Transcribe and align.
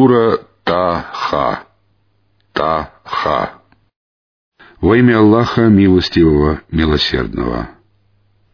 Сура 0.00 0.38
Та-Ха. 0.64 1.64
Та-Ха. 2.54 3.60
Во 4.80 4.96
имя 4.96 5.18
Аллаха 5.18 5.68
Милостивого, 5.68 6.62
Милосердного. 6.70 7.68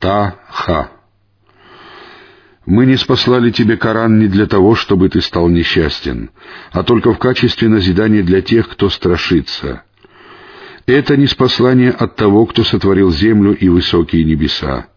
Та-Ха. 0.00 0.90
Мы 2.66 2.86
не 2.86 2.96
спаслали 2.96 3.52
тебе 3.52 3.76
Коран 3.76 4.18
не 4.18 4.26
для 4.26 4.46
того, 4.46 4.74
чтобы 4.74 5.08
ты 5.08 5.20
стал 5.20 5.48
несчастен, 5.48 6.30
а 6.72 6.82
только 6.82 7.12
в 7.12 7.18
качестве 7.20 7.68
назидания 7.68 8.24
для 8.24 8.42
тех, 8.42 8.68
кто 8.68 8.90
страшится. 8.90 9.84
Это 10.86 11.16
не 11.16 11.28
спаслание 11.28 11.92
от 11.92 12.16
того, 12.16 12.46
кто 12.46 12.64
сотворил 12.64 13.12
землю 13.12 13.56
и 13.56 13.68
высокие 13.68 14.24
небеса. 14.24 14.88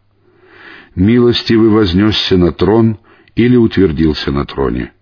Милостивый 0.96 1.70
вознесся 1.70 2.38
на 2.38 2.52
трон 2.52 2.98
или 3.36 3.56
утвердился 3.56 4.32
на 4.32 4.46
троне. 4.46 4.94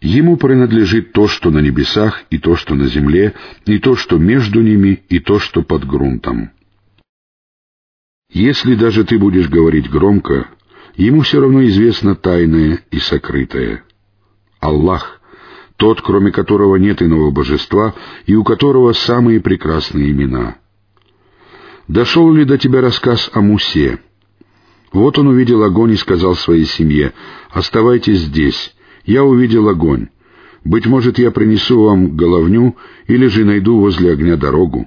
Ему 0.00 0.36
принадлежит 0.36 1.12
то, 1.12 1.26
что 1.26 1.50
на 1.50 1.58
небесах, 1.58 2.22
и 2.30 2.38
то, 2.38 2.54
что 2.54 2.74
на 2.74 2.86
земле, 2.86 3.34
и 3.66 3.78
то, 3.78 3.96
что 3.96 4.16
между 4.16 4.60
ними, 4.60 5.02
и 5.08 5.18
то, 5.18 5.40
что 5.40 5.62
под 5.62 5.86
грунтом. 5.86 6.52
Если 8.30 8.74
даже 8.74 9.04
ты 9.04 9.18
будешь 9.18 9.48
говорить 9.48 9.90
громко, 9.90 10.48
ему 10.94 11.22
все 11.22 11.40
равно 11.40 11.64
известно 11.64 12.14
тайное 12.14 12.80
и 12.90 12.98
сокрытое. 13.00 13.82
Аллах, 14.60 15.20
тот, 15.76 16.00
кроме 16.02 16.30
которого 16.30 16.76
нет 16.76 17.02
иного 17.02 17.30
божества, 17.32 17.94
и 18.26 18.36
у 18.36 18.44
которого 18.44 18.92
самые 18.92 19.40
прекрасные 19.40 20.12
имена. 20.12 20.58
Дошел 21.88 22.32
ли 22.32 22.44
до 22.44 22.58
тебя 22.58 22.82
рассказ 22.82 23.30
о 23.32 23.40
Мусе? 23.40 23.98
Вот 24.92 25.18
он 25.18 25.28
увидел 25.28 25.62
огонь 25.64 25.92
и 25.92 25.96
сказал 25.96 26.36
своей 26.36 26.66
семье, 26.66 27.14
«Оставайтесь 27.50 28.20
здесь, 28.20 28.74
я 29.08 29.24
увидел 29.24 29.70
огонь. 29.70 30.08
Быть 30.64 30.84
может, 30.84 31.18
я 31.18 31.30
принесу 31.30 31.82
вам 31.82 32.14
головню 32.14 32.76
или 33.06 33.26
же 33.26 33.46
найду 33.46 33.80
возле 33.80 34.12
огня 34.12 34.36
дорогу. 34.36 34.86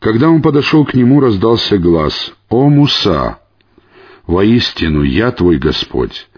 Когда 0.00 0.28
он 0.28 0.42
подошел 0.42 0.84
к 0.84 0.92
нему, 0.92 1.20
раздался 1.20 1.78
глаз. 1.78 2.34
«О, 2.50 2.68
Муса! 2.68 3.38
Воистину, 4.26 5.02
я 5.02 5.32
твой 5.32 5.56
Господь! 5.56 6.28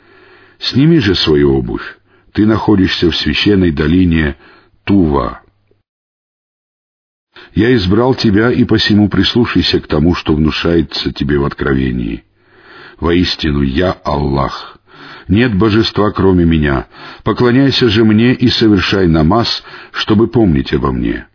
Сними 0.60 1.00
же 1.00 1.16
свою 1.16 1.56
обувь! 1.56 1.98
Ты 2.32 2.46
находишься 2.46 3.10
в 3.10 3.16
священной 3.16 3.72
долине 3.72 4.36
Тува. 4.84 5.42
Я 7.54 7.74
избрал 7.74 8.14
тебя, 8.14 8.52
и 8.52 8.62
посему 8.62 9.08
прислушайся 9.08 9.80
к 9.80 9.88
тому, 9.88 10.14
что 10.14 10.34
внушается 10.34 11.12
тебе 11.12 11.38
в 11.38 11.44
откровении. 11.44 12.24
Воистину, 13.00 13.62
я 13.62 13.90
Аллах, 13.90 14.78
нет 15.28 15.55
божества, 15.56 16.11
кроме 16.11 16.44
меня. 16.44 16.86
Поклоняйся 17.22 17.89
же 17.89 18.05
мне 18.05 18.34
и 18.34 18.48
совершай 18.48 19.06
намаз, 19.06 19.64
чтобы 19.92 20.28
помнить 20.28 20.72
обо 20.72 20.92
мне. 20.92 21.27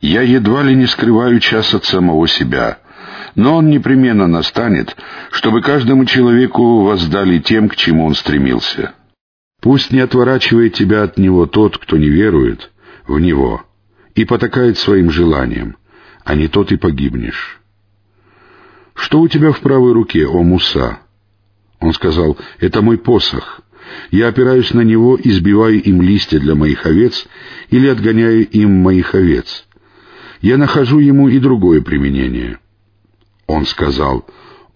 Я 0.00 0.22
едва 0.22 0.62
ли 0.62 0.74
не 0.74 0.86
скрываю 0.86 1.38
час 1.38 1.74
от 1.74 1.84
самого 1.84 2.26
себя, 2.26 2.78
но 3.34 3.56
он 3.56 3.70
непременно 3.70 4.26
настанет, 4.26 4.96
чтобы 5.30 5.62
каждому 5.62 6.04
человеку 6.04 6.82
воздали 6.82 7.38
тем, 7.38 7.68
к 7.68 7.76
чему 7.76 8.06
он 8.06 8.14
стремился. 8.14 8.94
Пусть 9.60 9.92
не 9.92 10.00
отворачивает 10.00 10.74
тебя 10.74 11.04
от 11.04 11.18
него 11.18 11.46
тот, 11.46 11.78
кто 11.78 11.96
не 11.96 12.08
верует 12.08 12.72
в 13.06 13.18
него 13.20 13.64
и 14.14 14.24
потакает 14.24 14.76
своим 14.78 15.10
желаниям, 15.10 15.76
а 16.24 16.34
не 16.34 16.48
тот 16.48 16.72
и 16.72 16.76
погибнешь. 16.76 17.60
Что 18.94 19.20
у 19.20 19.28
тебя 19.28 19.52
в 19.52 19.60
правой 19.60 19.92
руке, 19.92 20.26
о 20.26 20.42
Муса? 20.42 20.98
Он 21.82 21.92
сказал, 21.92 22.38
«Это 22.60 22.80
мой 22.80 22.96
посох. 22.96 23.60
Я 24.12 24.28
опираюсь 24.28 24.72
на 24.72 24.82
него 24.82 25.16
и 25.16 25.30
сбиваю 25.32 25.82
им 25.82 26.00
листья 26.00 26.38
для 26.38 26.54
моих 26.54 26.86
овец 26.86 27.26
или 27.70 27.88
отгоняю 27.88 28.48
им 28.48 28.70
моих 28.70 29.14
овец. 29.14 29.66
Я 30.40 30.56
нахожу 30.56 31.00
ему 31.00 31.28
и 31.28 31.40
другое 31.40 31.82
применение». 31.82 32.60
Он 33.48 33.66
сказал, 33.66 34.24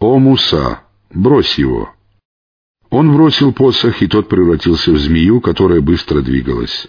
«О, 0.00 0.18
Муса, 0.18 0.80
брось 1.14 1.56
его». 1.58 1.94
Он 2.90 3.14
бросил 3.14 3.52
посох, 3.52 4.02
и 4.02 4.08
тот 4.08 4.28
превратился 4.28 4.90
в 4.90 4.98
змею, 4.98 5.40
которая 5.40 5.80
быстро 5.80 6.22
двигалась. 6.22 6.88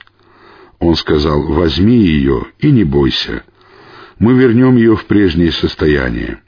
Он 0.80 0.96
сказал, 0.96 1.44
«Возьми 1.44 1.98
ее 1.98 2.48
и 2.60 2.72
не 2.72 2.84
бойся. 2.84 3.44
Мы 4.18 4.34
вернем 4.34 4.78
ее 4.78 4.96
в 4.96 5.06
прежнее 5.06 5.52
состояние». 5.52 6.42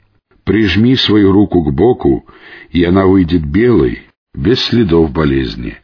Прижми 0.44 0.96
свою 0.96 1.32
руку 1.32 1.62
к 1.62 1.72
боку, 1.72 2.26
и 2.70 2.82
она 2.84 3.06
выйдет 3.06 3.44
белой, 3.44 4.02
без 4.34 4.60
следов 4.60 5.12
болезни. 5.12 5.78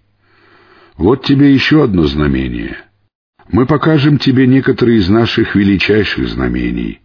Вот 0.97 1.25
тебе 1.25 1.53
еще 1.53 1.85
одно 1.85 2.05
знамение. 2.05 2.79
Мы 3.49 3.67
покажем 3.67 4.19
тебе 4.19 4.47
некоторые 4.47 4.99
из 4.99 5.09
наших 5.09 5.55
величайших 5.55 6.29
знамений. 6.29 7.01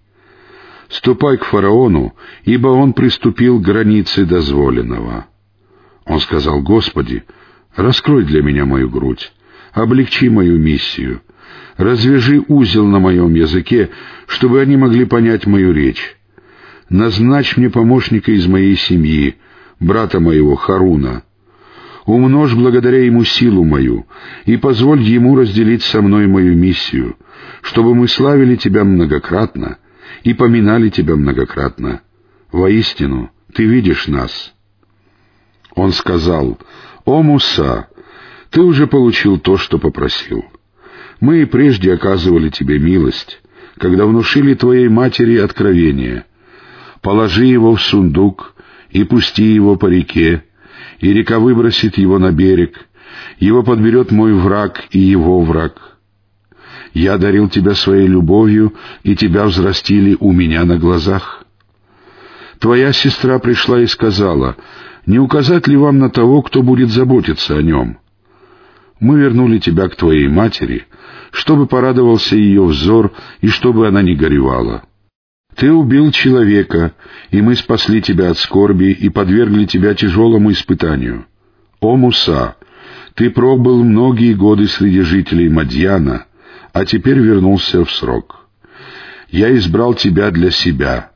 Ступай 0.88 1.38
к 1.38 1.46
фараону, 1.46 2.16
ибо 2.44 2.70
он 2.70 2.94
приступил 2.94 3.60
к 3.60 3.64
границе 3.64 4.26
дозволенного. 4.26 5.28
Он 6.06 6.20
сказал, 6.20 6.62
Господи, 6.62 7.24
раскрой 7.76 8.24
для 8.24 8.42
меня 8.42 8.66
мою 8.66 8.90
грудь, 8.90 9.32
облегчи 9.72 10.30
мою 10.30 10.58
миссию, 10.58 11.22
развяжи 11.78 12.44
узел 12.48 12.86
на 12.88 13.00
моем 13.00 13.34
языке, 13.36 13.90
чтобы 14.28 14.62
они 14.62 14.78
могли 14.78 15.06
понять 15.06 15.46
мою 15.46 15.74
речь 15.74 16.18
назначь 16.91 17.56
мне 17.56 17.69
помощника 17.69 18.31
из 18.34 18.46
моей 18.47 18.75
семьи, 18.75 19.38
брата 19.79 20.19
моего 20.19 20.56
Харуна. 20.56 21.24
Умножь 22.06 22.53
благодаря 22.53 23.06
ему 23.06 23.24
силу 23.24 23.63
мою, 23.63 24.06
и 24.46 24.57
позволь 24.57 25.02
ему 25.02 25.35
разделить 25.35 25.84
со 25.84 26.02
мной 26.02 26.28
мою 26.28 26.56
миссию, 26.56 27.16
чтобы 27.62 27.96
мы 27.96 28.07
славили 28.07 28.56
тебя 28.57 28.84
многократно 28.84 29.78
и 30.24 30.34
поминали 30.34 30.90
тебя 30.90 31.16
многократно. 31.16 32.02
Воистину, 32.52 33.31
ты 33.53 33.63
видишь 33.66 34.08
нас». 34.08 34.53
Он 35.73 35.94
сказал, 35.94 36.59
«О, 37.06 37.23
Муса, 37.23 37.88
ты 38.50 38.62
уже 38.62 38.88
получил 38.88 39.40
то, 39.40 39.56
что 39.56 39.78
попросил. 39.79 40.44
Мы 41.22 41.44
и 41.44 41.46
прежде 41.46 41.94
оказывали 41.94 42.50
тебе 42.50 42.78
милость, 42.78 43.41
когда 43.78 44.06
внушили 44.06 44.56
твоей 44.56 44.90
матери 44.90 45.38
откровение» 45.38 46.25
положи 47.02 47.46
его 47.46 47.76
в 47.76 47.82
сундук 47.82 48.56
и 48.90 49.04
пусти 49.04 49.54
его 49.54 49.76
по 49.76 49.88
реке, 49.88 50.46
и 51.00 51.12
река 51.12 51.40
выбросит 51.40 51.98
его 51.98 52.20
на 52.20 52.32
берег, 52.32 52.88
его 53.40 53.64
подберет 53.64 54.12
мой 54.12 54.34
враг 54.34 54.84
и 54.92 55.00
его 55.00 55.42
враг. 55.42 55.98
Я 56.94 57.18
дарил 57.18 57.50
тебя 57.50 57.74
своей 57.74 58.08
любовью, 58.08 58.74
и 59.04 59.16
тебя 59.16 59.46
взрастили 59.46 60.18
у 60.20 60.32
меня 60.32 60.66
на 60.66 60.78
глазах. 60.78 61.46
Твоя 62.60 62.92
сестра 62.92 63.40
пришла 63.40 63.80
и 63.80 63.88
сказала, 63.88 64.58
не 65.06 65.18
указать 65.18 65.68
ли 65.68 65.78
вам 65.78 66.00
на 66.00 66.10
того, 66.10 66.42
кто 66.42 66.62
будет 66.62 66.90
заботиться 66.90 67.58
о 67.58 67.62
нем? 67.62 67.98
Мы 69.00 69.20
вернули 69.20 69.58
тебя 69.58 69.88
к 69.88 69.96
твоей 69.96 70.28
матери, 70.28 70.86
чтобы 71.32 71.66
порадовался 71.66 72.36
ее 72.36 72.64
взор 72.64 73.14
и 73.40 73.48
чтобы 73.48 73.88
она 73.88 74.02
не 74.04 74.16
горевала. 74.16 74.84
Ты 75.56 75.72
убил 75.72 76.12
человека, 76.12 76.94
и 77.30 77.42
мы 77.42 77.56
спасли 77.56 78.02
тебя 78.02 78.32
от 78.32 78.38
скорби 78.38 78.92
и 78.92 79.10
подвергли 79.10 79.66
тебя 79.66 79.94
тяжелому 79.94 80.52
испытанию. 80.52 81.26
О, 81.80 81.98
Муса, 81.98 82.56
ты 83.16 83.30
пробыл 83.30 83.84
многие 83.84 84.34
годы 84.34 84.68
среди 84.68 85.02
жителей 85.02 85.50
Мадьяна, 85.50 86.26
а 86.74 86.86
теперь 86.86 87.20
вернулся 87.20 87.84
в 87.84 87.92
срок. 87.92 88.48
Я 89.30 89.56
избрал 89.56 89.94
тебя 89.94 90.32
для 90.32 90.52
себя. 90.52 91.12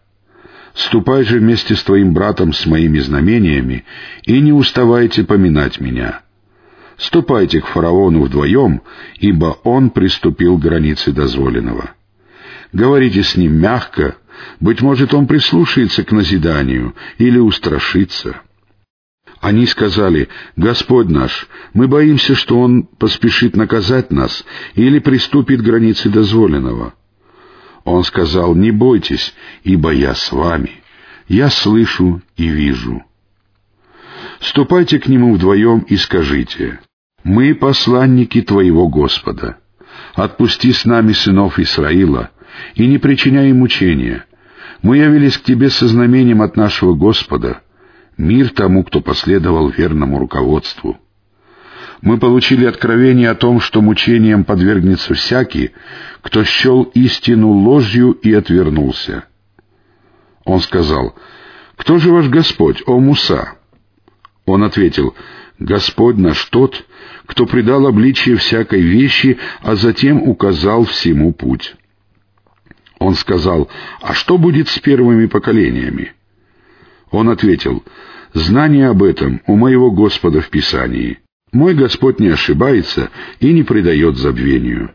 Ступай 0.74 1.24
же 1.24 1.40
вместе 1.40 1.76
с 1.76 1.84
твоим 1.84 2.14
братом 2.14 2.52
с 2.52 2.66
моими 2.66 3.00
знамениями 3.00 3.86
и 4.26 4.42
не 4.42 4.52
уставайте 4.52 5.24
поминать 5.24 5.80
меня. 5.80 6.22
Ступайте 6.98 7.62
к 7.62 7.68
фараону 7.68 8.24
вдвоем, 8.24 8.82
ибо 9.20 9.58
он 9.64 9.90
приступил 9.90 10.58
к 10.58 10.62
границе 10.62 11.12
дозволенного. 11.12 11.92
Говорите 12.74 13.24
с 13.24 13.38
ним 13.38 13.58
мягко, 13.58 14.18
быть 14.60 14.82
может, 14.82 15.14
он 15.14 15.28
прислушается 15.28 16.04
к 16.04 16.12
назиданию 16.12 16.96
или 17.18 17.38
устрашится. 17.38 18.42
Они 19.42 19.66
сказали, 19.66 20.30
«Господь 20.56 21.08
наш, 21.08 21.48
мы 21.74 21.88
боимся, 21.88 22.36
что 22.36 22.60
он 22.60 22.84
поспешит 22.84 23.56
наказать 23.56 24.12
нас 24.12 24.44
или 24.74 25.00
приступит 25.00 25.62
к 25.62 25.66
границе 25.66 26.10
дозволенного». 26.10 26.94
Он 27.84 28.04
сказал, 28.04 28.56
«Не 28.56 28.72
бойтесь, 28.72 29.36
ибо 29.64 29.92
я 29.92 30.16
с 30.16 30.32
вами. 30.32 30.82
Я 31.28 31.50
слышу 31.50 32.22
и 32.36 32.48
вижу». 32.48 33.04
Ступайте 34.40 35.00
к 35.00 35.08
нему 35.08 35.36
вдвоем 35.36 35.80
и 35.80 35.96
скажите, 35.98 36.80
«Мы 37.24 37.54
посланники 37.54 38.42
Твоего 38.42 38.88
Господа. 38.88 39.58
Отпусти 40.16 40.72
с 40.72 40.86
нами 40.86 41.14
сынов 41.14 41.60
Исраила, 41.60 42.32
и 42.76 42.88
не 42.88 42.98
причиняй 42.98 43.52
мучения. 43.54 44.26
Мы 44.82 44.98
явились 44.98 45.38
к 45.38 45.44
Тебе 45.44 45.70
со 45.70 45.88
знамением 45.88 46.42
от 46.42 46.58
нашего 46.58 46.94
Господа, 46.94 47.62
мир 48.18 48.50
тому, 48.50 48.84
кто 48.84 49.02
последовал 49.02 49.70
верному 49.70 50.20
руководству. 50.20 50.98
Мы 52.02 52.20
получили 52.20 52.66
откровение 52.66 53.30
о 53.30 53.36
том, 53.36 53.60
что 53.60 53.82
мучением 53.82 54.44
подвергнется 54.44 55.14
всякий, 55.14 55.72
кто 56.22 56.44
счел 56.44 56.84
истину 56.94 57.50
ложью 57.50 58.12
и 58.12 58.34
отвернулся. 58.34 59.26
Он 60.44 60.60
сказал, 60.60 61.16
«Кто 61.76 61.98
же 61.98 62.12
ваш 62.12 62.28
Господь, 62.28 62.84
о 62.86 63.00
Муса?» 63.00 63.56
Он 64.46 64.64
ответил, 64.64 65.16
«Господь 65.58 66.18
наш 66.18 66.44
тот, 66.46 66.86
кто 67.26 67.46
придал 67.46 67.88
обличие 67.88 68.36
всякой 68.36 68.82
вещи, 68.82 69.40
а 69.62 69.76
затем 69.76 70.22
указал 70.22 70.84
всему 70.84 71.34
путь». 71.34 71.76
Он 73.06 73.14
сказал, 73.14 73.70
«А 74.02 74.16
что 74.16 74.40
будет 74.40 74.68
с 74.68 74.80
первыми 74.80 75.28
поколениями?» 75.28 76.14
Он 77.12 77.30
ответил, 77.30 77.84
«Знание 78.34 78.90
об 78.90 79.04
этом 79.04 79.44
у 79.46 79.56
моего 79.56 79.92
Господа 79.92 80.42
в 80.42 80.50
Писании. 80.50 81.20
Мой 81.52 81.76
Господь 81.76 82.20
не 82.20 82.30
ошибается 82.30 83.12
и 83.40 83.54
не 83.54 83.62
предает 83.62 84.18
забвению». 84.18 84.90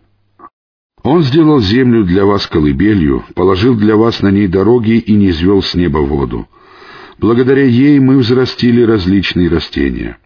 Он 1.04 1.22
сделал 1.22 1.60
землю 1.60 2.04
для 2.04 2.26
вас 2.26 2.48
колыбелью, 2.48 3.24
положил 3.36 3.76
для 3.76 3.94
вас 3.94 4.22
на 4.22 4.32
ней 4.32 4.48
дороги 4.48 4.98
и 4.98 5.14
не 5.14 5.30
звел 5.30 5.62
с 5.62 5.76
неба 5.76 5.98
воду. 5.98 6.48
Благодаря 7.16 7.64
ей 7.64 8.00
мы 8.00 8.18
взрастили 8.18 8.82
различные 8.82 9.48
растения. 9.48 10.18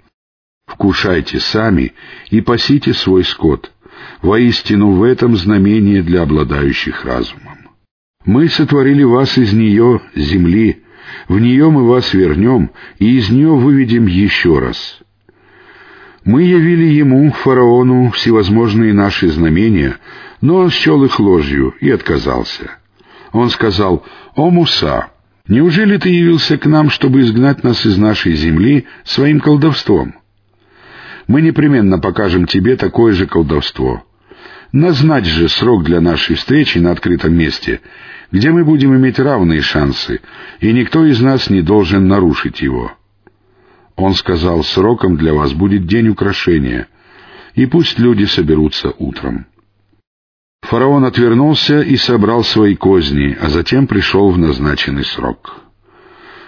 Вкушайте 0.67 1.39
сами 1.39 1.93
и 2.31 2.41
пасите 2.41 2.95
свой 2.95 3.25
скот. 3.25 3.73
Воистину 4.23 4.93
в 4.93 5.03
этом 5.03 5.37
знамение 5.37 6.03
для 6.03 6.23
обладающих 6.23 7.05
разумом. 7.05 7.54
Мы 8.25 8.49
сотворили 8.49 9.03
вас 9.03 9.37
из 9.37 9.53
нее, 9.53 10.01
земли, 10.15 10.83
в 11.29 11.39
нее 11.39 11.71
мы 11.71 11.87
вас 11.87 12.15
вернем, 12.15 12.71
и 12.99 13.19
из 13.19 13.31
нее 13.31 13.55
выведем 13.55 14.07
еще 14.07 14.59
раз. 14.59 14.99
Мы 16.25 16.45
явили 16.45 16.87
ему, 16.87 17.31
фараону, 17.31 18.11
всевозможные 18.11 18.95
наши 18.95 19.29
знамения, 19.29 19.99
но 20.41 20.57
он 20.57 20.71
счел 20.71 21.05
их 21.05 21.21
ложью 21.21 21.75
и 21.81 21.91
отказался. 21.91 22.79
Он 23.33 23.51
сказал, 23.51 24.05
«О, 24.35 24.51
Муса, 24.51 25.09
неужели 25.47 25.99
ты 25.99 26.09
явился 26.09 26.57
к 26.57 26.65
нам, 26.65 26.89
чтобы 26.89 27.21
изгнать 27.21 27.63
нас 27.63 27.85
из 27.85 27.99
нашей 27.99 28.35
земли 28.35 28.87
своим 29.05 29.41
колдовством? 29.41 30.15
Мы 31.27 31.43
непременно 31.43 31.99
покажем 31.99 32.47
тебе 32.47 32.77
такое 32.77 33.13
же 33.13 33.27
колдовство. 33.27 34.03
Назначь 34.75 35.27
же 35.27 35.49
срок 35.49 35.85
для 35.85 36.01
нашей 36.01 36.35
встречи 36.35 36.79
на 36.79 36.91
открытом 36.91 37.33
месте, 37.33 37.81
где 38.33 38.51
мы 38.51 38.65
будем 38.65 38.93
иметь 38.97 39.21
равные 39.21 39.63
шансы, 39.63 40.21
и 40.59 40.73
никто 40.73 41.07
из 41.07 41.21
нас 41.21 41.49
не 41.49 41.63
должен 41.63 42.09
нарушить 42.09 42.61
его». 42.61 42.93
Он 43.95 44.15
сказал, 44.15 44.65
сроком 44.65 45.17
для 45.17 45.33
вас 45.33 45.53
будет 45.53 45.87
день 45.87 46.09
украшения, 46.09 46.89
и 47.55 47.67
пусть 47.67 48.01
люди 48.01 48.25
соберутся 48.25 48.93
утром. 48.99 49.47
Фараон 50.63 51.05
отвернулся 51.05 51.81
и 51.81 51.95
собрал 51.95 52.43
свои 52.43 52.75
козни, 52.75 53.39
а 53.41 53.51
затем 53.51 53.87
пришел 53.87 54.33
в 54.33 54.39
назначенный 54.39 55.05
срок. 55.05 55.61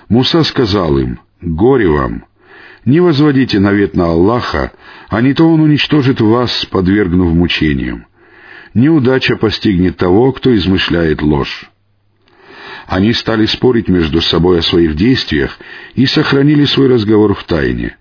Муса 0.09 0.43
сказал 0.43 0.99
им, 0.99 1.21
«Горе 1.41 1.87
вам! 1.87 2.25
Не 2.85 2.99
возводите 2.99 3.61
навет 3.61 3.95
на 3.95 4.07
Аллаха, 4.07 4.73
а 5.09 5.21
не 5.21 5.33
то 5.33 5.49
он 5.49 5.61
уничтожит 5.61 6.21
вас, 6.21 6.67
подвергнув 6.67 7.33
мучениям. 7.33 8.07
Неудача 8.77 9.37
постигнет 9.37 9.97
того, 9.97 10.33
кто 10.33 10.55
измышляет 10.55 11.23
ложь. 11.23 11.71
Они 12.87 13.15
стали 13.15 13.47
спорить 13.47 13.89
между 13.89 14.21
собой 14.21 14.59
о 14.59 14.63
своих 14.63 14.97
действиях 14.97 15.59
и 15.95 16.05
сохранили 16.05 16.67
свой 16.67 16.89
разговор 16.89 17.33
в 17.33 17.43
тайне. 17.45 17.97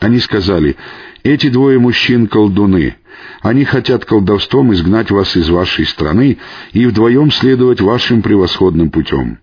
Они 0.00 0.18
сказали, 0.20 0.76
«Эти 1.22 1.50
двое 1.50 1.78
мужчин— 1.78 2.28
колдуны. 2.28 2.96
Они 3.42 3.66
хотят 3.66 4.06
колдовством 4.06 4.72
изгнать 4.72 5.10
вас 5.10 5.36
из 5.36 5.50
вашей 5.50 5.84
страны 5.84 6.38
и 6.72 6.86
вдвоем 6.86 7.30
следовать 7.30 7.82
вашим 7.82 8.22
превосходным 8.22 8.88
путем. 8.88 9.38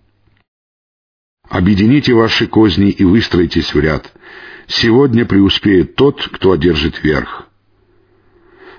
Объедините 1.48 2.14
ваши 2.14 2.48
козни 2.48 2.90
и 2.90 3.04
выстроитесь 3.04 3.72
в 3.72 3.78
ряд. 3.78 4.12
Сегодня 4.66 5.24
преуспеет 5.24 5.94
тот, 5.94 6.28
кто 6.32 6.50
одержит 6.50 7.04
верх». 7.04 7.46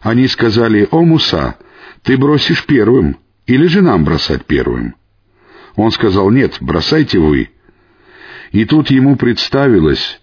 Они 0.02 0.28
сказали, 0.28 0.90
«О, 0.92 1.02
Муса, 1.02 1.58
ты 2.06 2.18
бросишь 2.18 2.66
первым, 2.66 3.18
или 3.48 3.66
же 3.66 3.82
нам 3.82 4.06
бросать 4.06 4.46
первым?» 4.46 4.96
Он 5.76 5.92
сказал, 5.92 6.30
«Нет, 6.30 6.58
бросайте 6.62 7.20
вы». 7.20 7.50
И 8.52 8.64
тут 8.64 8.92
ему 8.92 9.18
представилось, 9.18 10.22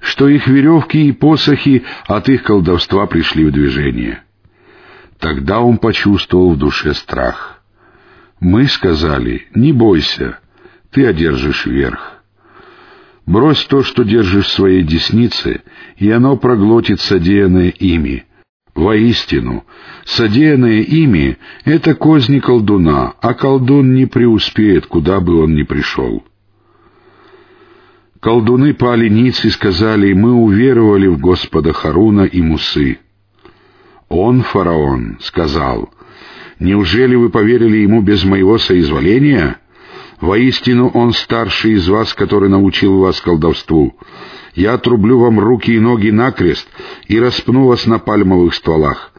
что 0.00 0.28
их 0.28 0.46
веревки 0.46 1.08
и 1.08 1.12
посохи 1.12 1.84
от 2.06 2.28
их 2.28 2.44
колдовства 2.44 3.06
пришли 3.06 3.44
в 3.44 3.52
движение. 3.52 4.22
Тогда 5.18 5.60
он 5.60 5.78
почувствовал 5.78 6.52
в 6.52 6.58
душе 6.58 6.94
страх. 6.94 7.62
Мы 8.40 8.66
сказали, 8.66 9.48
«Не 9.54 9.72
бойся, 9.72 10.38
ты 10.92 11.04
одержишь 11.04 11.66
верх». 11.66 12.22
Брось 13.26 13.64
то, 13.64 13.82
что 13.82 14.04
держишь 14.04 14.46
в 14.46 14.52
своей 14.52 14.82
деснице, 14.82 15.62
и 15.96 16.10
оно 16.10 16.36
проглотит 16.36 17.00
содеянное 17.00 17.70
ими— 17.70 18.24
Воистину, 18.74 19.64
содеянное 20.04 20.80
ими— 20.80 21.38
это 21.64 21.94
козни 21.94 22.40
колдуна, 22.40 23.14
а 23.20 23.34
колдун 23.34 23.94
не 23.94 24.06
преуспеет, 24.06 24.86
куда 24.86 25.20
бы 25.20 25.40
он 25.42 25.54
ни 25.54 25.62
пришел. 25.62 26.24
Колдуны 28.18 28.74
пали 28.74 29.08
ниц 29.08 29.44
и 29.44 29.50
сказали, 29.50 30.12
мы 30.12 30.32
уверовали 30.32 31.06
в 31.06 31.20
Господа 31.20 31.72
Харуна 31.72 32.22
и 32.22 32.40
Мусы. 32.42 32.98
Он, 34.08 34.42
фараон, 34.42 35.18
сказал, 35.20 35.90
неужели 36.58 37.14
вы 37.14 37.30
поверили 37.30 37.76
ему 37.76 38.02
без 38.02 38.24
моего 38.24 38.58
соизволения? 38.58 39.58
Воистину 40.20 40.88
он 40.88 41.12
старший 41.12 41.72
из 41.72 41.86
вас, 41.88 42.12
который 42.14 42.48
научил 42.48 42.98
вас 42.98 43.20
колдовству 43.20 43.94
я 44.54 44.74
отрублю 44.74 45.18
вам 45.18 45.40
руки 45.40 45.72
и 45.72 45.80
ноги 45.80 46.10
накрест 46.10 46.68
и 47.08 47.18
распну 47.18 47.66
вас 47.66 47.86
на 47.86 47.98
пальмовых 47.98 48.54
стволах. 48.54 49.12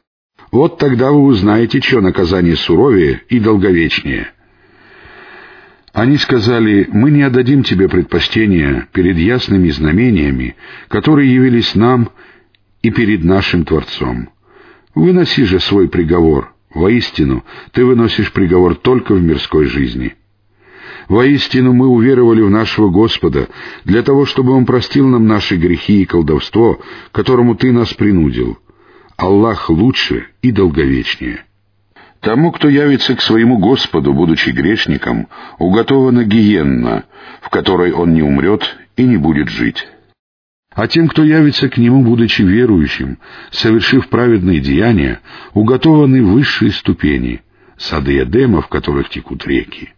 Вот 0.52 0.78
тогда 0.78 1.12
вы 1.12 1.24
узнаете, 1.24 1.82
что 1.82 2.02
наказание 2.02 2.56
суровее 2.56 3.22
и 3.30 3.40
долговечнее». 3.40 4.32
Они 5.96 6.18
сказали, 6.18 6.90
«Мы 6.92 7.10
не 7.10 7.24
отдадим 7.24 7.64
тебе 7.64 7.88
предпочтения 7.88 8.90
перед 8.92 9.18
ясными 9.18 9.70
знамениями, 9.70 10.58
которые 10.90 11.34
явились 11.34 11.74
нам 11.74 12.10
и 12.82 12.92
перед 12.92 13.24
нашим 13.24 13.64
Творцом. 13.64 14.30
Выноси 14.94 15.46
же 15.46 15.62
свой 15.62 15.88
приговор. 15.88 16.54
Воистину, 16.74 17.46
ты 17.72 17.86
выносишь 17.86 18.34
приговор 18.34 18.76
только 18.76 19.14
в 19.14 19.24
мирской 19.24 19.68
жизни». 19.68 20.16
Воистину 21.08 21.74
мы 21.74 21.88
уверовали 21.88 22.42
в 22.42 22.50
нашего 22.50 22.90
Господа, 22.90 23.48
для 23.84 24.02
того, 24.02 24.26
чтобы 24.26 24.54
Он 24.54 24.66
простил 24.66 25.08
нам 25.08 25.28
наши 25.28 25.56
грехи 25.56 26.02
и 26.02 26.06
колдовство, 26.06 26.80
которому 27.12 27.56
Ты 27.56 27.72
нас 27.72 27.94
принудил. 27.94 28.58
Аллах 29.16 29.70
лучше 29.70 30.28
и 30.42 30.52
долговечнее. 30.52 31.46
Тому, 32.22 32.52
кто 32.52 32.70
явится 32.70 33.16
к 33.16 33.22
своему 33.22 33.60
Господу, 33.60 34.14
будучи 34.14 34.50
грешником, 34.50 35.28
уготована 35.60 36.24
гиенна, 36.24 37.06
в 37.42 37.50
которой 37.50 37.92
он 37.92 38.14
не 38.14 38.24
умрет 38.24 38.78
и 38.98 39.04
не 39.04 39.18
будет 39.18 39.50
жить. 39.50 39.88
А 40.74 40.88
тем, 40.88 41.08
кто 41.08 41.24
явится 41.24 41.70
к 41.70 41.78
нему, 41.78 42.04
будучи 42.04 42.42
верующим, 42.42 43.20
совершив 43.52 44.10
праведные 44.10 44.60
деяния, 44.60 45.22
уготованы 45.54 46.24
высшие 46.24 46.72
ступени, 46.72 47.44
сады 47.78 48.22
Эдема, 48.22 48.62
в 48.62 48.68
которых 48.70 49.10
текут 49.10 49.46
реки. 49.46 49.94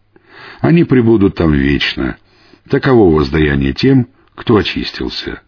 Они 0.61 0.83
пребудут 0.83 1.35
там 1.35 1.53
вечно. 1.53 2.17
Таково 2.69 3.13
воздаяние 3.13 3.73
тем, 3.73 4.07
кто 4.35 4.57
очистился. 4.57 5.41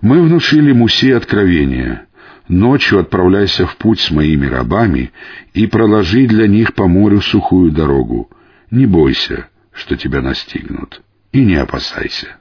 Мы 0.00 0.22
внушили 0.22 0.72
Мусе 0.72 1.16
откровение. 1.16 2.06
Ночью 2.48 2.98
отправляйся 2.98 3.66
в 3.66 3.76
путь 3.76 4.00
с 4.00 4.10
моими 4.10 4.46
рабами 4.46 5.12
и 5.52 5.66
проложи 5.66 6.26
для 6.26 6.46
них 6.46 6.74
по 6.74 6.86
морю 6.86 7.20
сухую 7.20 7.72
дорогу. 7.72 8.30
Не 8.70 8.86
бойся, 8.86 9.48
что 9.72 9.96
тебя 9.96 10.22
настигнут, 10.22 11.02
и 11.32 11.44
не 11.44 11.56
опасайся. 11.56 12.36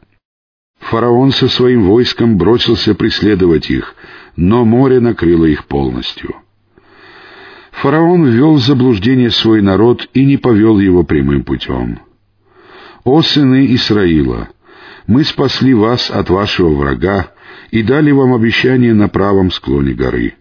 Фараон 0.80 1.32
со 1.32 1.50
своим 1.50 1.84
войском 1.84 2.38
бросился 2.38 2.96
преследовать 2.96 3.70
их, 3.70 3.96
но 4.36 4.64
море 4.64 5.00
накрыло 5.00 5.46
их 5.46 5.66
полностью. 5.66 6.36
Фараон 7.82 8.26
ввел 8.26 8.56
в 8.56 8.60
заблуждение 8.60 9.30
свой 9.30 9.62
народ 9.62 10.10
и 10.14 10.26
не 10.26 10.38
повел 10.38 10.80
его 10.80 11.04
прямым 11.04 11.44
путем. 11.44 12.00
«О 13.04 13.22
сыны 13.22 13.68
Исраила! 13.76 14.50
Мы 15.06 15.24
спасли 15.24 15.76
вас 15.76 16.10
от 16.10 16.30
вашего 16.32 16.74
врага 16.74 17.32
и 17.70 17.84
дали 17.84 18.12
вам 18.12 18.34
обещание 18.34 18.96
на 18.96 19.10
правом 19.10 19.52
склоне 19.52 19.94
горы. 19.94 20.34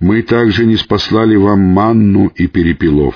Мы 0.00 0.22
также 0.22 0.66
не 0.66 0.76
спаслали 0.76 1.36
вам 1.36 1.60
манну 1.60 2.26
и 2.26 2.48
перепелов». 2.48 3.14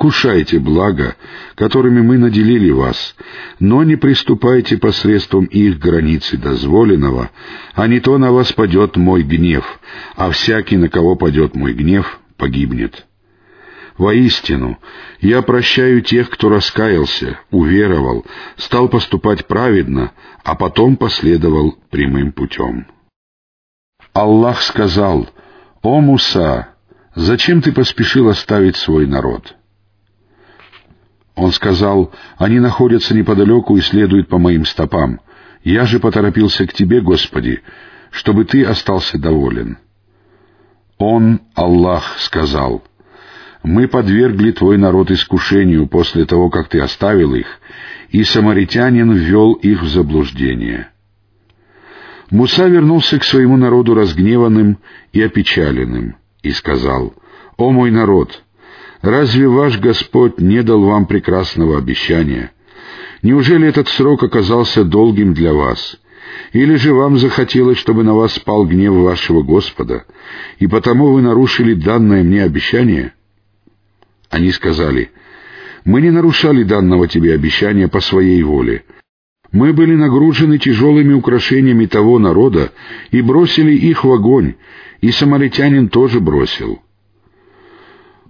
Вкушайте 0.00 0.58
благо, 0.58 1.14
которыми 1.56 2.00
мы 2.00 2.16
наделили 2.16 2.70
вас, 2.70 3.14
но 3.58 3.82
не 3.82 3.96
приступайте 3.96 4.78
посредством 4.78 5.44
их 5.44 5.78
границы 5.78 6.38
дозволенного, 6.38 7.30
а 7.74 7.86
не 7.86 8.00
то 8.00 8.16
на 8.16 8.32
вас 8.32 8.50
падет 8.52 8.96
мой 8.96 9.22
гнев, 9.22 9.64
а 10.16 10.30
всякий, 10.30 10.78
на 10.78 10.88
кого 10.88 11.16
падет 11.16 11.54
мой 11.54 11.74
гнев, 11.74 12.18
погибнет. 12.38 13.06
Воистину, 13.98 14.78
я 15.20 15.42
прощаю 15.42 16.00
тех, 16.00 16.30
кто 16.30 16.48
раскаялся, 16.48 17.38
уверовал, 17.50 18.24
стал 18.56 18.88
поступать 18.88 19.46
праведно, 19.46 20.12
а 20.44 20.54
потом 20.54 20.96
последовал 20.96 21.76
прямым 21.90 22.32
путем. 22.32 22.86
Аллах 24.14 24.62
сказал, 24.62 25.28
«О 25.82 26.00
Муса, 26.00 26.68
зачем 27.14 27.60
ты 27.60 27.72
поспешил 27.72 28.30
оставить 28.30 28.76
свой 28.76 29.06
народ?» 29.06 29.56
Он 31.40 31.52
сказал, 31.52 32.12
«Они 32.36 32.60
находятся 32.60 33.14
неподалеку 33.14 33.74
и 33.78 33.80
следуют 33.80 34.28
по 34.28 34.36
моим 34.36 34.66
стопам. 34.66 35.20
Я 35.64 35.86
же 35.86 35.98
поторопился 35.98 36.66
к 36.66 36.74
Тебе, 36.74 37.00
Господи, 37.00 37.62
чтобы 38.10 38.44
Ты 38.44 38.62
остался 38.62 39.18
доволен». 39.18 39.78
Он, 40.98 41.40
Аллах, 41.54 42.18
сказал, 42.18 42.84
«Мы 43.62 43.88
подвергли 43.88 44.50
Твой 44.50 44.76
народ 44.76 45.10
искушению 45.10 45.86
после 45.86 46.26
того, 46.26 46.50
как 46.50 46.68
Ты 46.68 46.78
оставил 46.80 47.34
их, 47.34 47.46
и 48.10 48.22
самаритянин 48.22 49.10
ввел 49.10 49.54
их 49.54 49.80
в 49.80 49.88
заблуждение». 49.88 50.90
Муса 52.30 52.68
вернулся 52.68 53.18
к 53.18 53.24
своему 53.24 53.56
народу 53.56 53.94
разгневанным 53.94 54.78
и 55.14 55.22
опечаленным 55.22 56.16
и 56.42 56.50
сказал, 56.50 57.14
«О 57.56 57.70
мой 57.70 57.90
народ, 57.90 58.44
Разве 59.02 59.48
ваш 59.48 59.78
Господь 59.78 60.38
не 60.40 60.62
дал 60.62 60.82
вам 60.82 61.06
прекрасного 61.06 61.78
обещания? 61.78 62.52
Неужели 63.22 63.66
этот 63.66 63.88
срок 63.88 64.22
оказался 64.22 64.84
долгим 64.84 65.32
для 65.32 65.54
вас? 65.54 65.98
Или 66.52 66.76
же 66.76 66.92
вам 66.92 67.18
захотелось, 67.18 67.78
чтобы 67.78 68.02
на 68.02 68.14
вас 68.14 68.34
спал 68.34 68.66
гнев 68.66 68.94
вашего 68.94 69.42
Господа, 69.42 70.04
и 70.58 70.66
потому 70.66 71.12
вы 71.12 71.22
нарушили 71.22 71.74
данное 71.74 72.22
мне 72.22 72.42
обещание?» 72.42 73.14
Они 74.28 74.52
сказали, 74.52 75.10
«Мы 75.84 76.02
не 76.02 76.10
нарушали 76.10 76.62
данного 76.62 77.08
тебе 77.08 77.34
обещания 77.34 77.88
по 77.88 78.00
своей 78.00 78.42
воле. 78.42 78.84
Мы 79.50 79.72
были 79.72 79.96
нагружены 79.96 80.58
тяжелыми 80.58 81.14
украшениями 81.14 81.86
того 81.86 82.18
народа 82.18 82.70
и 83.10 83.22
бросили 83.22 83.72
их 83.72 84.04
в 84.04 84.12
огонь, 84.12 84.54
и 85.00 85.10
самаритянин 85.10 85.88
тоже 85.88 86.20
бросил». 86.20 86.80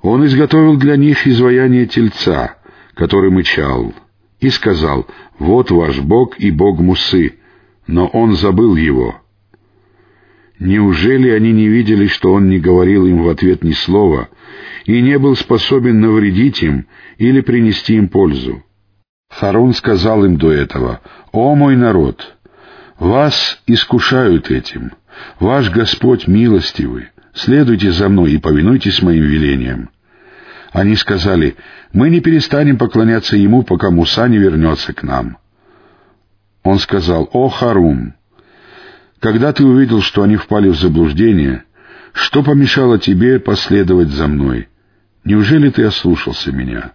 Он 0.03 0.25
изготовил 0.25 0.77
для 0.77 0.97
них 0.97 1.27
изваяние 1.27 1.87
тельца, 1.87 2.57
который 2.95 3.31
мычал, 3.31 3.95
и 4.41 4.49
сказал, 4.51 5.07
«Вот 5.39 5.71
ваш 5.71 6.01
Бог 6.01 6.39
и 6.39 6.51
Бог 6.51 6.81
Мусы», 6.81 7.39
но 7.87 8.07
он 8.07 8.35
забыл 8.35 8.77
его. 8.77 9.17
Неужели 10.59 11.31
они 11.31 11.53
не 11.53 11.69
видели, 11.69 12.07
что 12.07 12.33
он 12.33 12.49
не 12.49 12.59
говорил 12.59 13.07
им 13.07 13.23
в 13.23 13.29
ответ 13.29 13.65
ни 13.65 13.73
слова 13.73 14.29
и 14.85 15.01
не 15.01 15.19
был 15.19 15.35
способен 15.35 16.01
навредить 16.01 16.63
им 16.63 16.87
или 17.19 17.41
принести 17.41 17.95
им 17.95 18.09
пользу? 18.09 18.63
Харун 19.31 19.73
сказал 19.75 20.25
им 20.25 20.37
до 20.37 20.51
этого, 20.51 21.01
«О 21.33 21.55
мой 21.55 21.77
народ, 21.77 22.37
вас 22.99 23.63
искушают 23.67 24.51
этим, 24.51 24.93
ваш 25.39 25.71
Господь 25.71 26.27
милостивый, 26.27 27.09
следуйте 27.35 27.93
за 27.93 28.09
мной 28.09 28.33
и 28.33 28.39
повинуйтесь 28.39 29.03
моим 29.03 29.25
велениям». 29.25 29.91
Они 30.73 30.95
сказали, 30.95 31.57
«Мы 31.93 32.11
не 32.11 32.21
перестанем 32.21 32.79
поклоняться 32.79 33.37
ему, 33.37 33.63
пока 33.63 33.91
Муса 33.91 34.29
не 34.29 34.39
вернется 34.39 34.93
к 34.93 35.03
нам». 35.03 35.39
Он 36.63 36.79
сказал, 36.79 37.29
«О, 37.33 37.49
Харум, 37.49 38.15
когда 39.19 39.53
ты 39.53 39.65
увидел, 39.65 40.01
что 40.01 40.23
они 40.23 40.37
впали 40.37 40.69
в 40.69 40.77
заблуждение, 40.79 41.65
что 42.13 42.43
помешало 42.43 42.99
тебе 42.99 43.41
последовать 43.41 44.09
за 44.09 44.29
мной? 44.29 44.69
Неужели 45.25 45.71
ты 45.71 45.85
ослушался 45.85 46.53
меня?» 46.53 46.93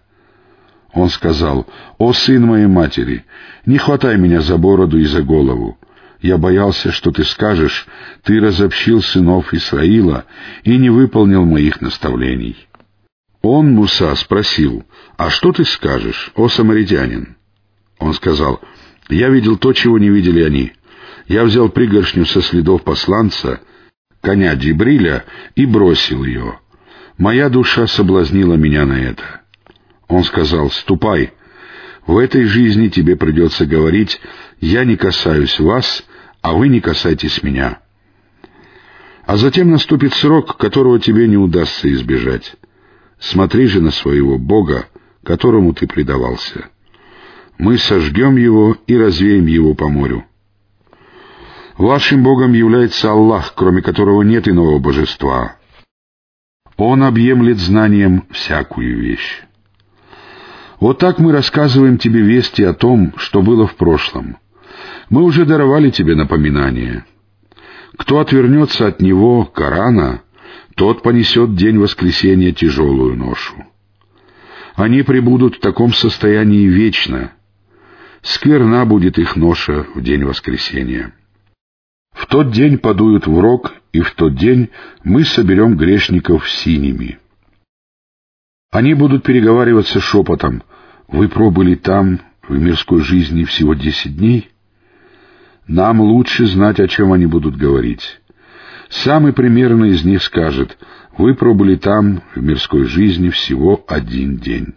Он 0.92 1.10
сказал, 1.10 1.66
«О, 1.98 2.12
сын 2.14 2.42
моей 2.46 2.66
матери, 2.66 3.24
не 3.66 3.76
хватай 3.76 4.16
меня 4.16 4.40
за 4.40 4.56
бороду 4.56 4.98
и 4.98 5.04
за 5.04 5.22
голову. 5.22 5.78
Я 6.20 6.38
боялся, 6.38 6.92
что 6.92 7.10
ты 7.10 7.24
скажешь, 7.24 7.86
ты 8.22 8.40
разобщил 8.40 9.02
сынов 9.02 9.52
Исраила 9.52 10.24
и 10.64 10.76
не 10.76 10.90
выполнил 10.90 11.44
моих 11.44 11.80
наставлений». 11.80 12.56
Он, 13.42 13.74
Муса, 13.74 14.12
спросил, 14.16 14.84
«А 15.16 15.30
что 15.30 15.52
ты 15.52 15.64
скажешь, 15.64 16.32
о 16.34 16.48
самаритянин?» 16.48 17.36
Он 17.98 18.12
сказал, 18.12 18.60
«Я 19.08 19.28
видел 19.28 19.56
то, 19.56 19.72
чего 19.72 19.98
не 19.98 20.08
видели 20.08 20.42
они. 20.42 20.72
Я 21.28 21.44
взял 21.44 21.68
пригоршню 21.68 22.26
со 22.26 22.42
следов 22.42 22.82
посланца, 22.82 23.60
коня 24.20 24.54
Джибриля, 24.54 25.24
и 25.54 25.64
бросил 25.64 26.24
ее. 26.24 26.58
Моя 27.18 27.48
душа 27.48 27.86
соблазнила 27.86 28.54
меня 28.54 28.84
на 28.84 28.94
это». 28.94 29.42
Он 30.08 30.24
сказал, 30.24 30.70
«Ступай, 30.70 31.32
в 32.06 32.18
этой 32.18 32.44
жизни 32.44 32.88
тебе 32.88 33.16
придется 33.16 33.66
говорить, 33.66 34.20
я 34.60 34.84
не 34.84 34.96
касаюсь 34.96 35.58
вас, 35.58 36.04
а 36.42 36.54
вы 36.54 36.68
не 36.68 36.80
касайтесь 36.80 37.42
меня». 37.42 37.80
А 39.26 39.36
затем 39.36 39.70
наступит 39.72 40.14
срок, 40.14 40.56
которого 40.56 41.00
тебе 41.00 41.26
не 41.26 41.36
удастся 41.36 41.92
избежать. 41.92 42.54
Смотри 43.18 43.66
же 43.66 43.80
на 43.80 43.90
своего 43.90 44.38
Бога, 44.38 44.86
которому 45.24 45.74
ты 45.74 45.88
предавался. 45.88 46.68
Мы 47.58 47.76
сожгем 47.76 48.36
его 48.36 48.76
и 48.86 48.96
развеем 48.96 49.46
его 49.46 49.74
по 49.74 49.88
морю. 49.88 50.24
Вашим 51.76 52.22
Богом 52.22 52.52
является 52.52 53.10
Аллах, 53.10 53.54
кроме 53.56 53.82
которого 53.82 54.22
нет 54.22 54.46
иного 54.48 54.78
божества. 54.78 55.56
Он 56.76 57.02
объемлет 57.02 57.58
знанием 57.58 58.26
всякую 58.30 59.00
вещь. 59.00 59.42
Вот 60.80 60.98
так 60.98 61.18
мы 61.18 61.32
рассказываем 61.32 61.98
тебе 61.98 62.20
вести 62.20 62.62
о 62.62 62.74
том, 62.74 63.14
что 63.16 63.42
было 63.42 63.66
в 63.66 63.76
прошлом. 63.76 64.36
Мы 65.08 65.22
уже 65.22 65.44
даровали 65.44 65.90
тебе 65.90 66.14
напоминание. 66.14 67.04
Кто 67.96 68.20
отвернется 68.20 68.86
от 68.86 69.00
него, 69.00 69.44
Корана, 69.44 70.22
тот 70.74 71.02
понесет 71.02 71.54
день 71.54 71.78
воскресения 71.78 72.52
тяжелую 72.52 73.16
ношу. 73.16 73.64
Они 74.74 75.02
пребудут 75.02 75.56
в 75.56 75.60
таком 75.60 75.94
состоянии 75.94 76.66
вечно. 76.66 77.32
Скверна 78.20 78.84
будет 78.84 79.18
их 79.18 79.36
ноша 79.36 79.86
в 79.94 80.02
день 80.02 80.24
воскресения. 80.24 81.14
В 82.12 82.26
тот 82.26 82.50
день 82.50 82.76
подуют 82.78 83.26
в 83.26 83.38
рог, 83.38 83.72
и 83.92 84.00
в 84.00 84.10
тот 84.12 84.34
день 84.34 84.70
мы 85.04 85.24
соберем 85.24 85.76
грешников 85.76 86.50
синими. 86.50 87.18
Они 88.70 88.94
будут 88.94 89.22
переговариваться 89.22 90.00
шепотом. 90.00 90.62
Вы 91.08 91.28
пробыли 91.28 91.74
там, 91.76 92.20
в 92.48 92.58
мирской 92.58 93.00
жизни, 93.00 93.44
всего 93.44 93.74
десять 93.74 94.16
дней? 94.16 94.50
Нам 95.66 96.00
лучше 96.00 96.46
знать, 96.46 96.80
о 96.80 96.88
чем 96.88 97.12
они 97.12 97.26
будут 97.26 97.56
говорить. 97.56 98.20
Самый 98.88 99.32
примерный 99.32 99.90
из 99.90 100.04
них 100.04 100.22
скажет, 100.22 100.78
вы 101.16 101.34
пробыли 101.34 101.76
там 101.76 102.22
в 102.34 102.42
мирской 102.42 102.84
жизни 102.84 103.30
всего 103.30 103.84
один 103.88 104.36
день. 104.36 104.74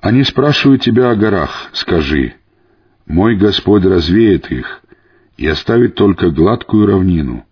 Они 0.00 0.24
спрашивают 0.24 0.82
тебя 0.82 1.10
о 1.10 1.16
горах, 1.16 1.70
скажи, 1.74 2.34
мой 3.06 3.36
Господь 3.36 3.84
развеет 3.84 4.50
их 4.50 4.82
и 5.36 5.46
оставит 5.46 5.94
только 5.94 6.30
гладкую 6.30 6.86
равнину, 6.86 7.44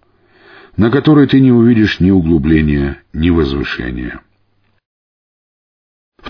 на 0.77 0.91
которой 0.91 1.27
ты 1.27 1.41
не 1.41 1.53
увидишь 1.53 2.01
ни 2.01 2.11
углубления, 2.11 3.03
ни 3.13 3.31
возвышения. 3.31 4.21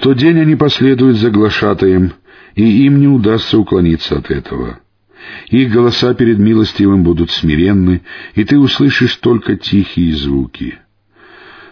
В 0.01 0.03
тот 0.03 0.17
день 0.17 0.41
они 0.41 0.57
последуют 0.57 1.19
за 1.19 1.31
глашатаем, 1.31 2.15
и 2.55 2.87
им 2.87 3.01
не 3.01 3.07
удастся 3.07 3.59
уклониться 3.59 4.17
от 4.17 4.31
этого. 4.31 4.81
Их 5.51 5.71
голоса 5.71 6.15
перед 6.15 6.39
милостивым 6.39 7.03
будут 7.03 7.31
смиренны, 7.31 8.01
и 8.35 8.45
ты 8.45 8.59
услышишь 8.59 9.17
только 9.17 9.57
тихие 9.57 10.17
звуки. 10.17 10.79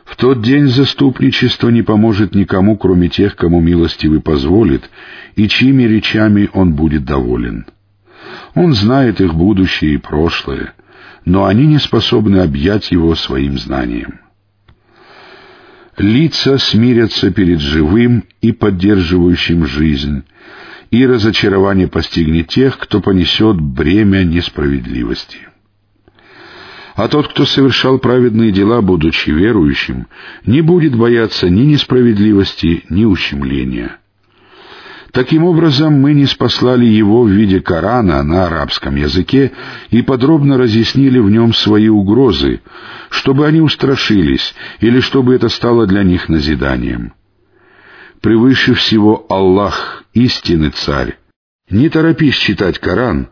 В 0.05 0.15
тот 0.17 0.43
день 0.43 0.67
заступничество 0.67 1.71
не 1.71 1.81
поможет 1.81 2.35
никому, 2.35 2.77
кроме 2.77 3.09
тех, 3.09 3.35
кому 3.35 3.63
милостивый 3.63 4.21
позволит, 4.21 4.91
и 5.35 5.49
чьими 5.49 5.85
речами 5.85 6.51
он 6.53 6.75
будет 6.75 7.07
доволен. 7.07 7.65
Он 8.55 8.75
знает 8.75 9.23
их 9.23 9.33
будущее 9.33 9.95
и 9.95 9.97
прошлое, 9.97 10.75
но 11.25 11.47
они 11.47 11.67
не 11.67 11.79
способны 11.79 12.41
объять 12.41 12.91
его 12.91 13.15
своим 13.15 13.57
знанием. 13.57 14.21
Лица 15.99 16.59
смирятся 16.59 17.33
перед 17.33 17.61
живым 17.61 18.25
и 18.41 18.53
поддерживающим 18.53 19.67
жизнь, 19.67 20.23
и 20.93 21.05
разочарование 21.05 21.89
постигнет 21.89 22.49
тех, 22.49 22.79
кто 22.79 23.01
понесет 23.01 23.61
бремя 23.61 24.23
несправедливости. 24.23 25.39
А 26.95 27.09
тот, 27.09 27.29
кто 27.29 27.45
совершал 27.47 27.99
праведные 27.99 28.53
дела, 28.53 28.81
будучи 28.81 29.31
верующим, 29.31 30.07
не 30.47 30.63
будет 30.63 30.97
бояться 30.97 31.49
ни 31.49 31.63
несправедливости, 31.63 32.85
ни 32.91 33.05
ущемления. 33.05 33.99
Таким 35.13 35.45
образом, 35.45 35.95
мы 35.95 36.13
не 36.13 36.27
спаслали 36.27 36.85
его 36.85 37.23
в 37.23 37.31
виде 37.31 37.61
Корана 37.61 38.23
на 38.23 38.45
арабском 38.45 38.97
языке 38.97 39.53
и 39.91 40.03
подробно 40.03 40.59
разъяснили 40.59 41.19
в 41.19 41.31
нем 41.31 41.55
свои 41.55 41.89
угрозы, 41.89 42.61
чтобы 43.09 43.47
они 43.47 43.61
устрашились 43.61 44.55
или 44.81 45.01
чтобы 45.01 45.35
это 45.35 45.49
стало 45.49 45.87
для 45.87 46.03
них 46.03 46.29
назиданием. 46.29 47.15
Превыше 48.21 48.75
всего 48.75 49.25
Аллах, 49.31 50.05
истинный 50.13 50.71
царь. 50.71 51.17
Не 51.71 51.89
торопись 51.89 52.37
читать 52.37 52.79
Коран, 52.79 53.29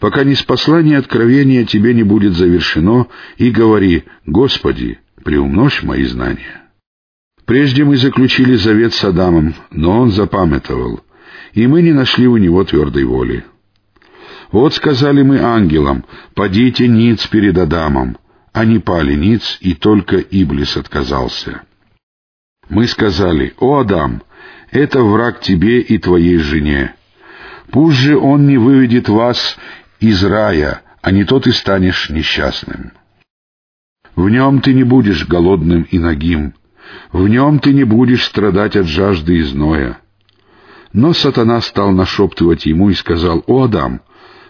пока 0.00 0.24
не 0.24 0.34
спаслание 0.34 0.98
откровения 0.98 1.64
тебе 1.64 1.94
не 1.94 2.02
будет 2.02 2.34
завершено, 2.34 3.06
и 3.36 3.50
говори 3.50 4.04
«Господи, 4.26 4.98
приумножь 5.24 5.82
мои 5.82 6.04
знания». 6.04 6.62
Прежде 7.44 7.84
мы 7.84 7.96
заключили 7.96 8.54
завет 8.54 8.94
с 8.94 9.04
Адамом, 9.04 9.54
но 9.70 10.00
он 10.00 10.12
запамятовал— 10.12 11.00
и 11.52 11.66
мы 11.66 11.82
не 11.82 11.92
нашли 11.92 12.26
у 12.26 12.36
него 12.36 12.64
твердой 12.64 13.04
воли. 13.04 13.44
Вот 14.52 14.74
сказали 14.74 15.22
мы 15.22 15.40
ангелам, 15.40 16.04
«Падите 16.34 16.88
ниц 16.88 17.26
перед 17.26 17.56
Адамом». 17.58 18.16
Они 18.52 18.80
пали 18.80 19.14
ниц, 19.14 19.58
и 19.60 19.74
только 19.74 20.16
Иблис 20.16 20.76
отказался. 20.76 21.62
Мы 22.68 22.88
сказали, 22.88 23.54
«О, 23.58 23.78
Адам, 23.78 24.22
это 24.72 25.02
враг 25.02 25.40
тебе 25.40 25.80
и 25.80 25.98
твоей 25.98 26.38
жене. 26.38 26.94
Пусть 27.70 27.98
же 27.98 28.18
он 28.18 28.48
не 28.48 28.58
выведет 28.58 29.08
вас 29.08 29.56
из 30.00 30.24
рая, 30.24 30.82
а 31.00 31.12
не 31.12 31.24
то 31.24 31.38
ты 31.38 31.52
станешь 31.52 32.10
несчастным. 32.10 32.92
В 34.16 34.28
нем 34.28 34.60
ты 34.60 34.74
не 34.74 34.82
будешь 34.82 35.26
голодным 35.26 35.82
и 35.82 35.98
нагим, 35.98 36.54
в 37.12 37.28
нем 37.28 37.60
ты 37.60 37.72
не 37.72 37.84
будешь 37.84 38.24
страдать 38.24 38.76
от 38.76 38.86
жажды 38.86 39.38
и 39.38 39.42
зноя. 39.42 39.98
Но 40.92 41.12
сатана 41.12 41.60
стал 41.60 41.92
нашептывать 41.92 42.66
ему 42.66 42.90
и 42.90 42.94
сказал, 42.94 43.44
«О, 43.46 43.64
Адам, 43.64 44.00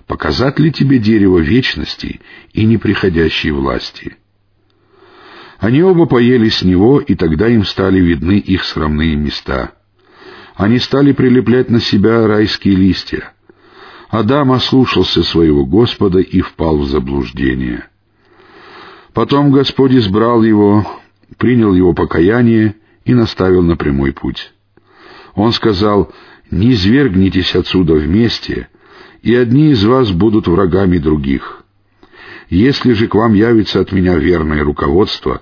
показать 0.07 0.59
ли 0.59 0.73
тебе 0.73 0.99
дерево 0.99 1.39
вечности 1.39 2.21
и 2.53 2.65
неприходящей 2.65 3.51
власти?» 3.51 4.17
Они 5.59 5.83
оба 5.83 6.07
поели 6.07 6.49
с 6.49 6.63
него, 6.63 7.01
и 7.01 7.15
тогда 7.15 7.47
им 7.47 7.65
стали 7.65 8.01
видны 8.01 8.39
их 8.39 8.65
срамные 8.65 9.15
места. 9.15 9.73
Они 10.55 10.79
стали 10.79 11.13
прилеплять 11.13 11.69
на 11.69 11.81
себя 11.81 12.27
райские 12.27 12.77
листья. 12.77 13.35
Адам 14.09 14.53
ослушался 14.53 15.23
своего 15.23 15.67
Господа 15.67 16.21
и 16.21 16.41
впал 16.41 16.79
в 16.79 16.87
заблуждение. 16.89 17.85
Потом 19.13 19.53
Господь 19.53 19.93
избрал 19.93 20.43
его, 20.43 20.87
принял 21.37 21.75
его 21.75 21.93
покаяние 21.93 22.77
и 23.05 23.13
наставил 23.13 23.63
на 23.63 23.77
прямой 23.77 24.13
путь. 24.13 24.53
Он 25.35 25.53
сказал, 25.53 26.13
«Не 26.51 26.73
извергнитесь 26.73 27.55
отсюда 27.55 27.95
вместе, 27.95 28.69
и 29.23 29.35
одни 29.35 29.71
из 29.71 29.85
вас 29.85 30.11
будут 30.11 30.49
врагами 30.49 30.99
других. 30.99 31.65
Если 32.49 32.93
же 32.93 33.07
к 33.07 33.15
вам 33.15 33.35
явится 33.35 33.81
от 33.81 33.93
меня 33.93 34.17
верное 34.17 34.65
руководство, 34.65 35.41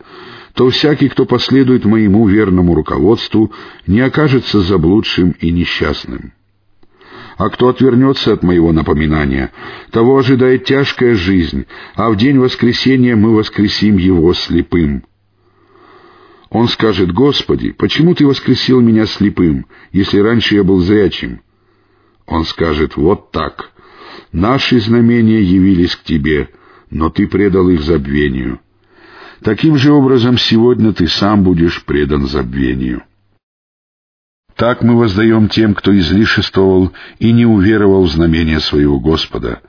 то 0.55 0.69
всякий, 0.69 1.09
кто 1.09 1.25
последует 1.25 1.85
моему 1.85 2.27
верному 2.27 2.75
руководству, 2.75 3.53
не 3.87 4.01
окажется 4.01 4.61
заблудшим 4.61 5.35
и 5.41 5.51
несчастным. 5.51 6.33
А 7.39 7.49
кто 7.51 7.69
отвернется 7.69 8.33
от 8.33 8.43
моего 8.43 8.73
напоминания, 8.73 9.53
того 9.93 10.19
ожидает 10.19 10.65
тяжкая 10.65 11.15
жизнь, 11.15 11.67
а 11.95 12.11
в 12.11 12.17
день 12.17 12.39
воскресения 12.39 13.17
мы 13.17 13.35
воскресим 13.35 13.97
его 13.97 14.35
слепым». 14.35 15.05
Он 16.51 16.67
скажет, 16.69 17.13
«Господи, 17.13 17.73
почему 17.73 18.15
Ты 18.15 18.27
воскресил 18.27 18.81
меня 18.81 19.07
слепым, 19.07 19.67
если 19.93 20.19
раньше 20.19 20.57
я 20.57 20.65
был 20.65 20.81
зрячим?» 20.81 21.41
Он 22.27 22.45
скажет, 22.45 22.97
«Вот 22.97 23.31
так. 23.33 23.71
Наши 24.33 24.81
знамения 24.81 25.43
явились 25.43 25.97
к 25.97 26.05
Тебе, 26.05 26.49
но 26.91 27.11
Ты 27.11 27.27
предал 27.27 27.69
их 27.69 27.83
забвению. 27.83 28.61
Таким 29.43 29.77
же 29.77 29.93
образом 29.93 30.39
сегодня 30.39 30.93
Ты 30.93 31.07
сам 31.07 31.43
будешь 31.43 31.85
предан 31.85 32.27
забвению». 32.27 33.03
Так 34.57 34.83
мы 34.83 34.99
воздаем 34.99 35.49
тем, 35.49 35.75
кто 35.75 35.97
излишествовал 35.97 36.93
и 37.21 37.31
не 37.31 37.47
уверовал 37.47 38.05
в 38.05 38.11
знамения 38.11 38.59
своего 38.59 38.99
Господа, 38.99 39.61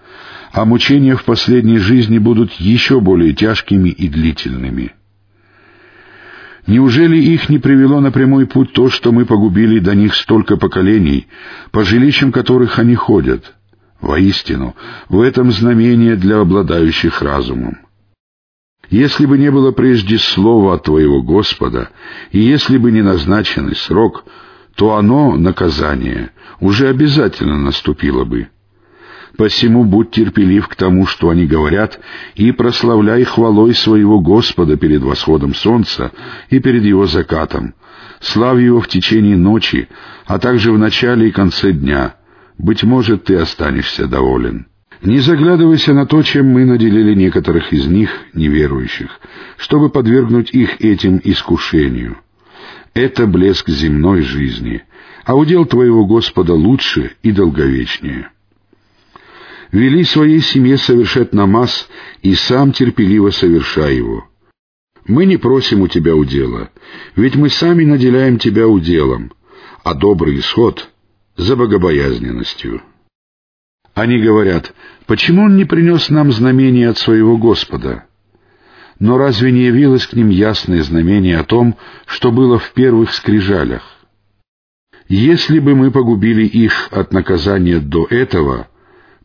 а 0.51 0.65
мучения 0.65 1.15
в 1.15 1.25
последней 1.25 1.77
жизни 1.77 2.17
будут 2.17 2.53
еще 2.53 2.99
более 2.99 3.33
тяжкими 3.33 3.89
и 3.89 4.07
длительными— 4.07 4.93
Неужели 6.69 7.17
их 7.17 7.49
не 7.49 7.57
привело 7.57 7.99
на 7.99 8.11
прямой 8.11 8.45
путь 8.45 8.73
то, 8.73 8.91
что 8.91 9.11
мы 9.11 9.25
погубили 9.25 9.79
до 9.79 9.95
них 9.95 10.13
столько 10.13 10.55
поколений, 10.55 11.25
по 11.71 11.83
жилищам 11.83 12.31
которых 12.31 12.77
они 12.77 12.93
ходят? 12.93 13.55
Воистину, 14.01 14.75
в 15.09 15.19
этом 15.19 15.51
знамение 15.51 16.15
для 16.15 16.41
обладающих 16.41 17.23
разумом. 17.23 17.79
Если 18.91 19.25
бы 19.25 19.39
не 19.39 19.49
было 19.49 19.71
прежде 19.71 20.19
слова 20.19 20.75
от 20.75 20.83
Твоего 20.83 21.23
Господа, 21.23 21.89
и 22.31 22.39
если 22.39 22.77
бы 22.77 22.91
не 22.91 23.01
назначенный 23.01 23.75
срок, 23.75 24.25
то 24.75 24.95
оно, 24.95 25.37
наказание, 25.37 26.33
уже 26.59 26.87
обязательно 26.87 27.57
наступило 27.57 28.25
бы. 28.25 28.49
Посему 29.37 29.83
будь 29.83 30.11
терпелив 30.11 30.67
к 30.67 30.75
тому, 30.75 31.05
что 31.05 31.29
они 31.29 31.45
говорят, 31.45 31.99
и 32.35 32.51
прославляй 32.51 33.23
хвалой 33.23 33.73
своего 33.75 34.19
Господа 34.19 34.75
перед 34.75 35.01
восходом 35.01 35.53
солнца 35.53 36.11
и 36.49 36.59
перед 36.59 36.83
его 36.83 37.05
закатом. 37.05 37.73
Славь 38.19 38.61
его 38.61 38.81
в 38.81 38.87
течение 38.87 39.37
ночи, 39.37 39.87
а 40.25 40.39
также 40.39 40.71
в 40.71 40.77
начале 40.77 41.29
и 41.29 41.31
конце 41.31 41.71
дня. 41.71 42.15
Быть 42.57 42.83
может, 42.83 43.25
ты 43.25 43.35
останешься 43.35 44.07
доволен. 44.07 44.67
Не 45.01 45.19
заглядывайся 45.19 45.93
на 45.93 46.05
то, 46.05 46.21
чем 46.23 46.47
мы 46.47 46.65
наделили 46.65 47.13
некоторых 47.13 47.71
из 47.71 47.87
них, 47.87 48.09
неверующих, 48.33 49.21
чтобы 49.55 49.89
подвергнуть 49.89 50.51
их 50.51 50.81
этим 50.81 51.21
искушению. 51.23 52.17
Это 52.93 53.25
блеск 53.25 53.69
земной 53.69 54.21
жизни, 54.23 54.83
а 55.23 55.35
удел 55.35 55.65
твоего 55.65 56.05
Господа 56.05 56.53
лучше 56.53 57.11
и 57.23 57.31
долговечнее 57.31 58.31
вели 59.71 60.03
своей 60.03 60.41
семье 60.41 60.77
совершать 60.77 61.33
намаз 61.33 61.89
и 62.21 62.33
сам 62.35 62.71
терпеливо 62.71 63.29
совершай 63.29 63.97
его. 63.97 64.25
Мы 65.05 65.25
не 65.25 65.37
просим 65.37 65.81
у 65.81 65.87
тебя 65.87 66.15
удела, 66.15 66.69
ведь 67.15 67.35
мы 67.35 67.49
сами 67.49 67.83
наделяем 67.83 68.37
тебя 68.37 68.67
уделом, 68.67 69.31
а 69.83 69.93
добрый 69.93 70.39
исход— 70.39 70.89
за 71.37 71.55
богобоязненностью. 71.55 72.81
Они 73.93 74.19
говорят, 74.19 74.73
почему 75.07 75.43
он 75.43 75.55
не 75.55 75.65
принес 75.65 76.09
нам 76.09 76.31
знамение 76.31 76.89
от 76.89 76.97
своего 76.97 77.37
Господа? 77.37 78.05
Но 78.99 79.17
разве 79.17 79.51
не 79.51 79.63
явилось 79.63 80.05
к 80.05 80.13
ним 80.13 80.29
ясное 80.29 80.83
знамение 80.83 81.37
о 81.37 81.45
том, 81.45 81.77
что 82.05 82.31
было 82.31 82.59
в 82.59 82.71
первых 82.73 83.13
скрижалях? 83.13 83.83
Если 85.07 85.59
бы 85.59 85.75
мы 85.75 85.91
погубили 85.91 86.45
их 86.45 86.89
от 86.91 87.13
наказания 87.13 87.79
до 87.79 88.05
этого— 88.09 88.67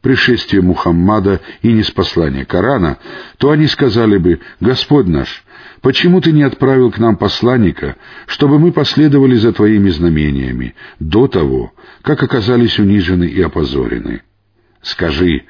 пришествия 0.04 0.60
Мухаммада 0.60 1.40
и 1.62 1.72
неспослания 1.72 2.44
Корана, 2.44 2.98
то 3.38 3.50
они 3.50 3.66
сказали 3.66 4.18
бы, 4.18 4.38
«Господь 4.60 5.06
наш, 5.06 5.42
почему 5.80 6.20
ты 6.20 6.30
не 6.30 6.42
отправил 6.42 6.92
к 6.92 6.98
нам 6.98 7.16
посланника, 7.16 7.96
чтобы 8.26 8.58
мы 8.58 8.70
последовали 8.70 9.34
за 9.34 9.54
твоими 9.54 9.88
знамениями 9.88 10.74
до 11.00 11.26
того, 11.26 11.72
как 12.02 12.22
оказались 12.22 12.78
унижены 12.78 13.24
и 13.24 13.40
опозорены?» 13.40 14.20
Скажи, 14.82 15.44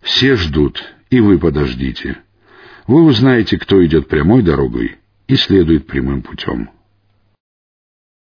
«Все 0.00 0.34
ждут, 0.34 0.82
и 1.10 1.20
вы 1.20 1.38
подождите. 1.38 2.18
Вы 2.88 3.04
узнаете, 3.04 3.58
кто 3.58 3.82
идет 3.86 4.08
прямой 4.08 4.42
дорогой 4.42 4.96
и 5.28 5.36
следует 5.36 5.86
прямым 5.86 6.22
путем». 6.22 6.68